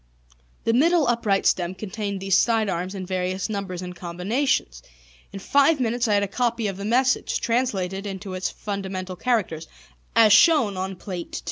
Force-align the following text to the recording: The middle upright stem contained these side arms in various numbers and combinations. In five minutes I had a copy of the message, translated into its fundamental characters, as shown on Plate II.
The 0.63 0.73
middle 0.73 1.05
upright 1.07 1.45
stem 1.45 1.75
contained 1.75 2.19
these 2.21 2.35
side 2.35 2.69
arms 2.71 2.95
in 2.95 3.05
various 3.05 3.49
numbers 3.49 3.83
and 3.83 3.95
combinations. 3.95 4.81
In 5.31 5.37
five 5.39 5.79
minutes 5.79 6.07
I 6.07 6.15
had 6.15 6.23
a 6.23 6.27
copy 6.27 6.65
of 6.65 6.77
the 6.77 6.85
message, 6.85 7.39
translated 7.39 8.07
into 8.07 8.33
its 8.33 8.49
fundamental 8.49 9.15
characters, 9.15 9.67
as 10.15 10.33
shown 10.33 10.75
on 10.75 10.95
Plate 10.95 11.35
II. 11.35 11.39